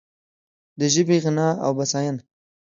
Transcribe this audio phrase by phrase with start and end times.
[0.79, 2.21] د ژبې غنا او بسیاینه